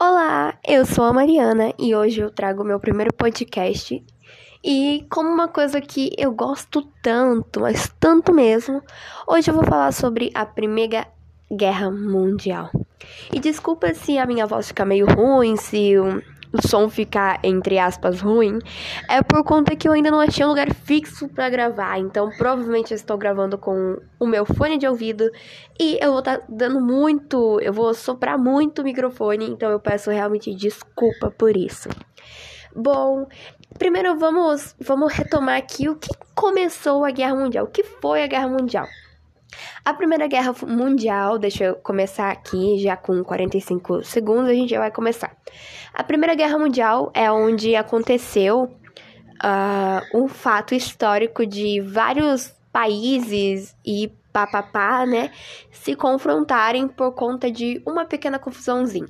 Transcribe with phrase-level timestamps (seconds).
[0.00, 4.00] Olá, eu sou a Mariana e hoje eu trago meu primeiro podcast.
[4.62, 8.80] E como uma coisa que eu gosto tanto, mas tanto mesmo,
[9.26, 11.08] hoje eu vou falar sobre a Primeira
[11.50, 12.70] Guerra Mundial.
[13.32, 15.94] E desculpa se a minha voz ficar meio ruim, se
[16.58, 18.58] o som ficar, entre aspas, ruim,
[19.08, 21.98] é por conta que eu ainda não achei um lugar fixo para gravar.
[21.98, 25.30] Então, provavelmente eu estou gravando com o meu fone de ouvido
[25.78, 29.80] e eu vou estar tá dando muito, eu vou soprar muito o microfone, então eu
[29.80, 31.88] peço realmente desculpa por isso.
[32.74, 33.26] Bom,
[33.78, 37.64] primeiro vamos, vamos retomar aqui o que começou a Guerra Mundial.
[37.64, 38.86] O que foi a Guerra Mundial?
[39.84, 44.78] A Primeira Guerra Mundial, deixa eu começar aqui, já com 45 segundos a gente já
[44.78, 45.34] vai começar.
[45.92, 54.12] A Primeira Guerra Mundial é onde aconteceu uh, um fato histórico de vários países e
[54.32, 55.32] papapá, né,
[55.72, 59.08] se confrontarem por conta de uma pequena confusãozinha.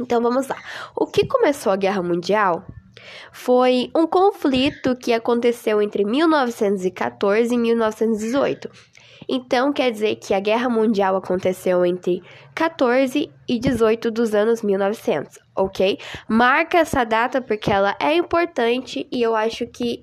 [0.00, 0.56] Então vamos lá.
[0.96, 2.64] O que começou a Guerra Mundial
[3.32, 8.70] foi um conflito que aconteceu entre 1914 e 1918
[9.28, 12.22] então quer dizer que a Guerra Mundial aconteceu entre
[12.54, 15.98] 14 e 18 dos anos 1900, ok?
[16.28, 20.02] Marca essa data porque ela é importante e eu acho que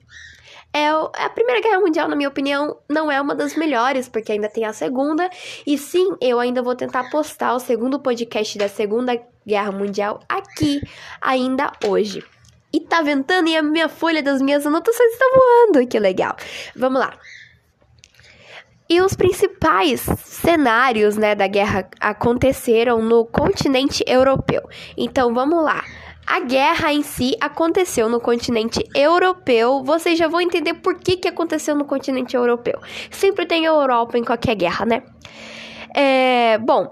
[0.72, 4.48] é a Primeira Guerra Mundial, na minha opinião, não é uma das melhores, porque ainda
[4.48, 5.28] tem a Segunda.
[5.66, 10.80] E sim, eu ainda vou tentar postar o segundo podcast da Segunda Guerra Mundial aqui,
[11.20, 12.24] ainda hoje.
[12.72, 16.36] E tá ventando e a minha folha das minhas anotações está voando, que legal.
[16.76, 17.18] Vamos lá.
[18.90, 24.64] E os principais cenários né, da guerra aconteceram no continente europeu.
[24.98, 25.84] Então vamos lá.
[26.26, 29.84] A guerra em si aconteceu no continente europeu.
[29.84, 32.80] Vocês já vão entender por que, que aconteceu no continente europeu.
[33.12, 35.04] Sempre tem Europa em qualquer guerra, né?
[35.96, 36.88] É, bom,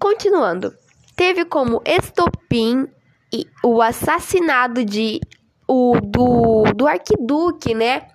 [0.00, 0.72] continuando.
[1.16, 2.88] Teve como estopim
[3.62, 5.20] o assassinato de
[5.68, 8.08] o do, do arquiduque, né?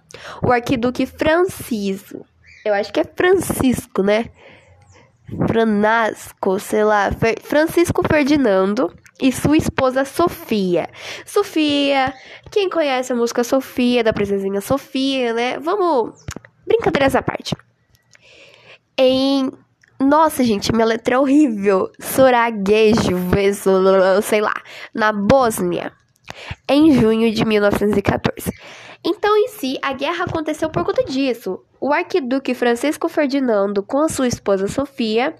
[0.43, 2.25] O arquiduque Francisco.
[2.65, 4.25] Eu acho que é Francisco, né?
[5.47, 7.09] Franasco, sei lá,
[7.43, 10.89] Francisco Ferdinando e sua esposa Sofia.
[11.25, 12.13] Sofia,
[12.49, 15.59] quem conhece a música Sofia, da princesinha Sofia, né?
[15.59, 16.25] Vamos.
[16.65, 17.55] Brincadeira essa parte.
[18.97, 19.51] Em.
[19.99, 21.91] Nossa, gente, minha letra é horrível.
[21.99, 23.17] Soraguejo,
[24.23, 24.53] sei lá,
[24.93, 25.91] na Bósnia,
[26.69, 28.51] em junho de 1914.
[29.03, 31.63] Então, em si, a guerra aconteceu por conta disso.
[31.79, 35.33] O arquiduque Francisco Ferdinando, com sua esposa Sofia,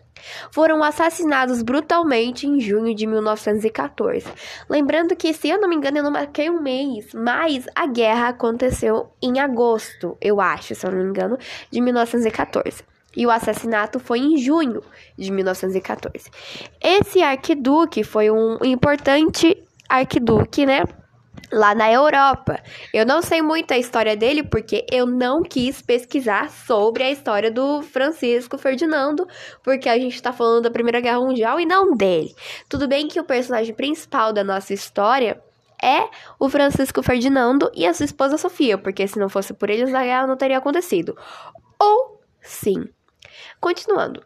[0.51, 4.25] foram assassinados brutalmente em junho de 1914.
[4.69, 8.29] Lembrando que, se eu não me engano, eu não marquei um mês, mas a guerra
[8.29, 11.37] aconteceu em agosto, eu acho, se eu não me engano,
[11.69, 12.83] de 1914.
[13.17, 14.81] E o assassinato foi em junho
[15.17, 16.29] de 1914.
[16.81, 20.83] Esse arquiduque foi um importante arquiduque, né?
[21.51, 22.59] Lá na Europa.
[22.93, 27.51] Eu não sei muito a história dele porque eu não quis pesquisar sobre a história
[27.51, 29.27] do Francisco Ferdinando,
[29.63, 32.35] porque a gente está falando da Primeira Guerra Mundial e não dele.
[32.67, 35.41] Tudo bem que o personagem principal da nossa história
[35.81, 39.93] é o Francisco Ferdinando e a sua esposa Sofia, porque se não fosse por eles
[39.93, 41.17] a guerra não teria acontecido.
[41.79, 42.85] Ou sim.
[43.59, 44.23] Continuando.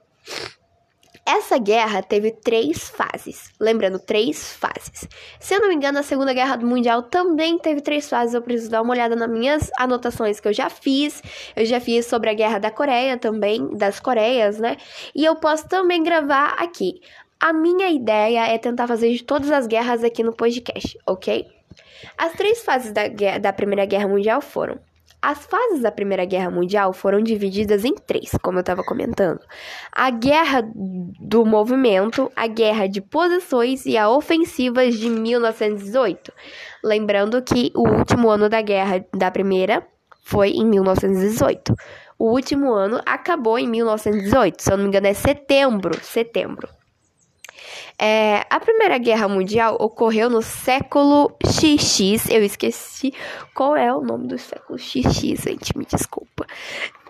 [1.26, 3.50] Essa guerra teve três fases.
[3.58, 5.08] Lembrando, três fases.
[5.40, 8.34] Se eu não me engano, a Segunda Guerra Mundial também teve três fases.
[8.36, 11.24] Eu preciso dar uma olhada nas minhas anotações que eu já fiz.
[11.56, 14.76] Eu já fiz sobre a Guerra da Coreia também, das Coreias, né?
[15.16, 17.00] E eu posso também gravar aqui.
[17.40, 21.48] A minha ideia é tentar fazer de todas as guerras aqui no podcast, ok?
[22.18, 23.04] As três fases da,
[23.42, 24.78] da Primeira Guerra Mundial foram
[25.24, 29.40] as fases da Primeira Guerra Mundial foram divididas em três, como eu estava comentando:
[29.90, 36.34] a Guerra do Movimento, a Guerra de Posições e a Ofensiva de 1918.
[36.84, 39.88] Lembrando que o último ano da Guerra da Primeira
[40.22, 41.74] foi em 1918.
[42.20, 46.68] O último ano acabou em 1918, se eu não me engano é setembro, setembro.
[47.98, 52.30] É, a Primeira Guerra Mundial ocorreu no século XX.
[52.30, 53.14] Eu esqueci
[53.54, 56.46] qual é o nome do século XX, gente, me desculpa.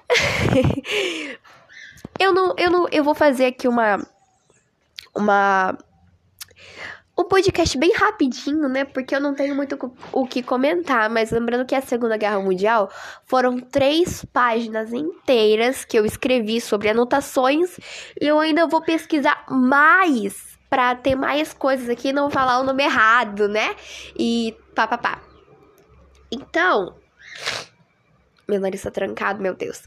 [2.20, 4.00] eu não, eu não, eu vou fazer aqui uma
[5.16, 5.78] uma
[7.18, 8.86] um podcast bem rapidinho, né?
[8.86, 9.78] Porque eu não tenho muito
[10.12, 12.90] o que comentar, mas lembrando que a Segunda Guerra Mundial
[13.26, 17.78] foram três páginas inteiras que eu escrevi sobre anotações
[18.20, 22.84] e eu ainda vou pesquisar mais para ter mais coisas aqui não falar o nome
[22.84, 23.76] errado, né?
[24.18, 25.22] E pá, pá, pá.
[26.32, 26.96] Então,
[28.48, 29.84] meu nariz tá trancado, meu Deus.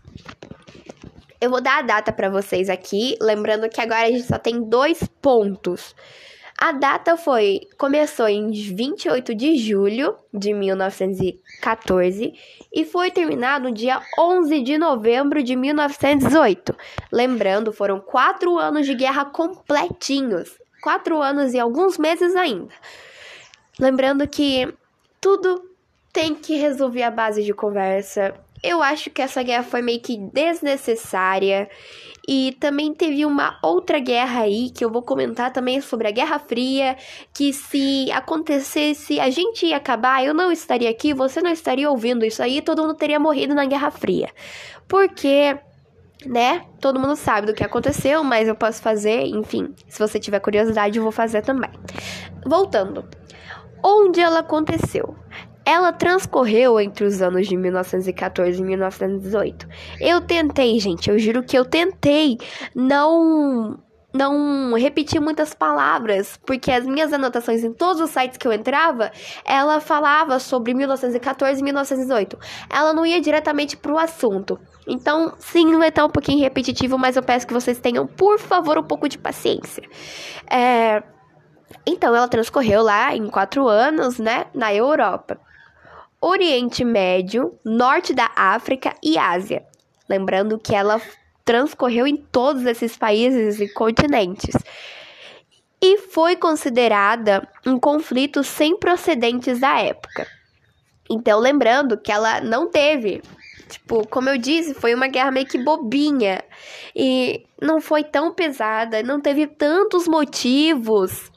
[1.40, 4.62] Eu vou dar a data para vocês aqui, lembrando que agora a gente só tem
[4.62, 5.92] dois pontos.
[6.56, 12.32] A data foi começou em 28 de julho de 1914
[12.72, 16.76] e foi terminado no dia 11 de novembro de 1918.
[17.12, 20.56] Lembrando, foram quatro anos de guerra completinhos,
[20.86, 22.72] quatro anos e alguns meses ainda.
[23.76, 24.72] Lembrando que
[25.20, 25.68] tudo
[26.12, 28.36] tem que resolver a base de conversa.
[28.62, 31.68] Eu acho que essa guerra foi meio que desnecessária
[32.28, 36.38] e também teve uma outra guerra aí que eu vou comentar também sobre a Guerra
[36.38, 36.96] Fria,
[37.34, 42.24] que se acontecesse, a gente ia acabar, eu não estaria aqui, você não estaria ouvindo
[42.24, 44.30] isso aí, todo mundo teria morrido na Guerra Fria.
[44.86, 45.58] Porque
[46.26, 46.64] né?
[46.80, 50.98] Todo mundo sabe do que aconteceu, mas eu posso fazer, enfim, se você tiver curiosidade,
[50.98, 51.70] eu vou fazer também.
[52.44, 53.04] Voltando.
[53.82, 55.14] Onde ela aconteceu?
[55.64, 59.66] Ela transcorreu entre os anos de 1914 e 1918.
[60.00, 62.38] Eu tentei, gente, eu juro que eu tentei
[62.74, 63.78] não
[64.16, 69.10] não repetir muitas palavras, porque as minhas anotações em todos os sites que eu entrava,
[69.44, 72.38] ela falava sobre 1914 e 1918.
[72.70, 74.58] Ela não ia diretamente pro assunto.
[74.86, 78.78] Então, sim, vai estar um pouquinho repetitivo, mas eu peço que vocês tenham, por favor,
[78.78, 79.82] um pouco de paciência.
[80.50, 81.02] É...
[81.86, 85.38] Então, ela transcorreu lá em quatro anos, né, na Europa.
[86.20, 89.64] Oriente Médio, Norte da África e Ásia.
[90.08, 91.00] Lembrando que ela
[91.46, 94.54] transcorreu em todos esses países e continentes.
[95.80, 100.26] E foi considerada um conflito sem procedentes da época.
[101.08, 103.22] Então, lembrando que ela não teve,
[103.68, 106.42] tipo, como eu disse, foi uma guerra meio que bobinha
[106.94, 111.30] e não foi tão pesada, não teve tantos motivos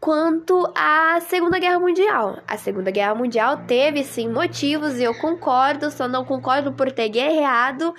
[0.00, 2.38] quanto à Segunda Guerra Mundial.
[2.46, 7.08] A Segunda Guerra Mundial teve sim motivos e eu concordo, só não concordo por ter
[7.08, 7.92] guerreado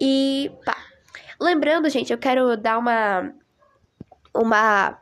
[0.00, 0.76] e pá.
[1.40, 3.32] Lembrando, gente, eu quero dar uma
[4.34, 4.98] uma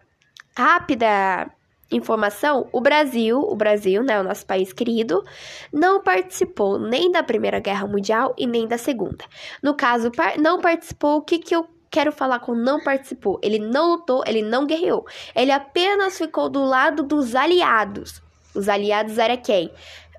[0.57, 1.51] rápida
[1.91, 5.25] informação, o Brasil, o Brasil, né, o nosso país querido,
[5.73, 9.25] não participou nem da Primeira Guerra Mundial e nem da Segunda.
[9.63, 10.11] No caso,
[10.41, 13.39] não participou, o que que eu quero falar com não participou.
[13.41, 15.07] Ele não lutou, ele não guerreou.
[15.35, 18.21] Ele apenas ficou do lado dos aliados.
[18.53, 19.71] Os aliados era quem?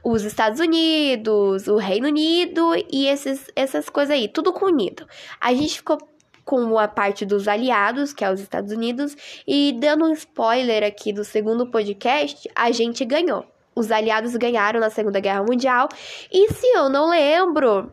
[0.08, 5.08] Os Estados Unidos, o Reino Unido e esses, essas coisas aí, tudo com unido.
[5.42, 5.98] A gente ficou
[6.44, 9.18] com a parte dos aliados, que é os Estados Unidos,
[9.48, 13.48] e dando um spoiler aqui do segundo podcast, a gente ganhou.
[13.76, 15.90] Os aliados ganharam na Segunda Guerra Mundial,
[16.32, 17.92] e se eu não lembro,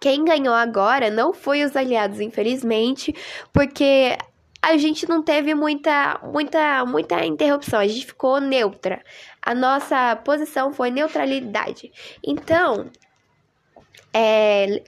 [0.00, 3.14] quem ganhou agora não foi os aliados, infelizmente,
[3.52, 4.16] porque
[4.64, 9.04] a gente não teve muita, muita, muita interrupção, a gente ficou neutra.
[9.42, 11.92] A nossa posição foi neutralidade.
[12.22, 12.90] Então,
[14.12, 14.82] é,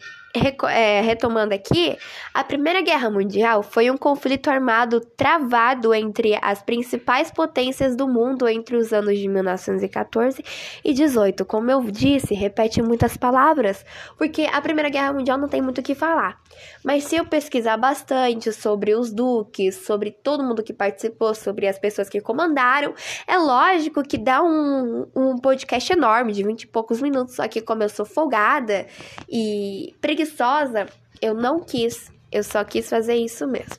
[0.68, 1.96] é, retomando aqui,
[2.34, 8.46] a Primeira Guerra Mundial foi um conflito armado travado entre as principais potências do mundo
[8.46, 10.44] entre os anos de 1914
[10.84, 11.44] e 18.
[11.44, 13.84] Como eu disse, repete muitas palavras,
[14.18, 16.40] porque a Primeira Guerra Mundial não tem muito o que falar.
[16.84, 21.78] Mas se eu pesquisar bastante sobre os duques, sobre todo mundo que participou, sobre as
[21.78, 22.94] pessoas que comandaram,
[23.26, 27.60] é lógico que dá um, um podcast enorme, de 20 e poucos minutos, só que
[27.60, 28.86] como eu sou folgada
[29.28, 30.86] e preguiçosa, preguiçosa,
[31.20, 32.10] eu não quis.
[32.30, 33.76] Eu só quis fazer isso mesmo.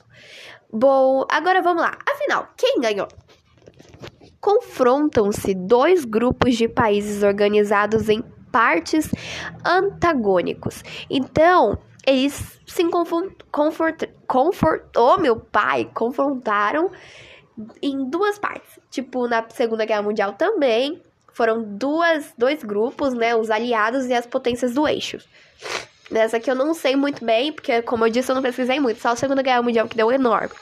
[0.72, 1.96] Bom, agora vamos lá.
[2.08, 3.08] Afinal, quem ganhou?
[4.40, 9.10] Confrontam-se dois grupos de países organizados em partes
[9.64, 10.82] antagônicos.
[11.10, 12.84] Então, eles se
[13.50, 16.90] confort, confort, oh meu pai, confrontaram
[17.82, 18.78] em duas partes.
[18.90, 21.02] Tipo, na Segunda Guerra Mundial também
[21.32, 25.18] foram duas, dois grupos, né, os aliados e as potências do eixo.
[26.10, 29.00] Nessa aqui eu não sei muito bem, porque, como eu disse, eu não pesquisei muito.
[29.00, 30.54] Só a Segunda Guerra Mundial que deu enorme.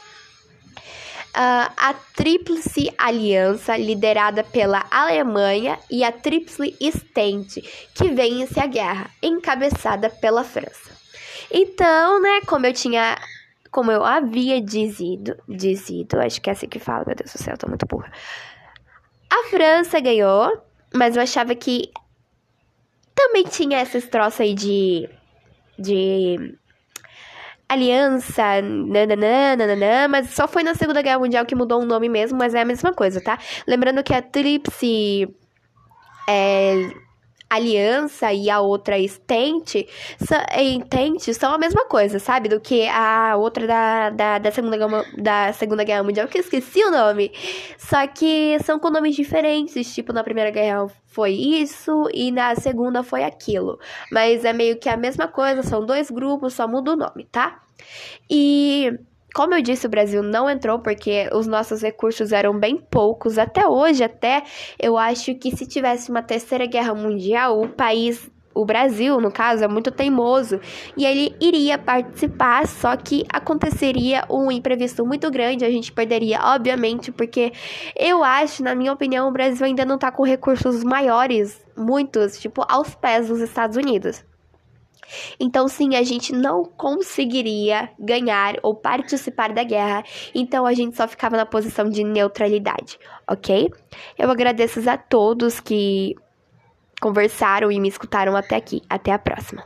[1.36, 7.60] Uh, a Tríplice Aliança, liderada pela Alemanha, e a Tríplice Estente,
[7.94, 10.90] que vence a guerra, encabeçada pela França.
[11.50, 13.16] Então, né, como eu tinha.
[13.70, 17.52] Como eu havia dizido, dizido, acho que é assim que fala, meu Deus do céu,
[17.52, 18.10] eu tô muito burra.
[19.30, 20.62] A França ganhou,
[20.94, 21.92] mas eu achava que
[23.14, 25.06] também tinha esses troços aí de
[25.78, 26.56] de
[27.68, 32.38] aliança, nananã, nananã, mas só foi na Segunda Guerra Mundial que mudou o nome mesmo,
[32.38, 33.38] mas é a mesma coisa, tá?
[33.66, 35.28] Lembrando que a Tríplice
[36.28, 36.90] é,
[37.48, 39.88] Aliança e a outra Estente,
[40.60, 42.48] Entente são a mesma coisa, sabe?
[42.48, 46.42] Do que a outra da, da, da, Segunda, Guerra, da Segunda Guerra Mundial, que eu
[46.42, 47.30] esqueci o nome.
[47.78, 53.02] Só que são com nomes diferentes, tipo, na Primeira Guerra foi isso e na segunda
[53.02, 53.78] foi aquilo.
[54.12, 57.62] Mas é meio que a mesma coisa, são dois grupos, só muda o nome, tá?
[58.28, 58.92] E
[59.36, 63.36] como eu disse, o Brasil não entrou porque os nossos recursos eram bem poucos.
[63.36, 64.42] Até hoje, até
[64.80, 69.62] eu acho que se tivesse uma terceira guerra mundial, o país o Brasil, no caso,
[69.62, 70.58] é muito teimoso
[70.96, 77.12] e ele iria participar, só que aconteceria um imprevisto muito grande, a gente perderia, obviamente,
[77.12, 77.52] porque
[77.94, 82.64] eu acho, na minha opinião, o Brasil ainda não tá com recursos maiores, muitos, tipo,
[82.66, 84.24] aos pés dos Estados Unidos.
[85.38, 91.06] Então, sim, a gente não conseguiria ganhar ou participar da guerra, então a gente só
[91.06, 92.98] ficava na posição de neutralidade,
[93.28, 93.70] ok?
[94.18, 96.14] Eu agradeço a todos que
[97.00, 98.82] conversaram e me escutaram até aqui.
[98.88, 99.64] Até a próxima.